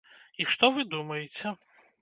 [0.43, 1.57] І што вы думаеце?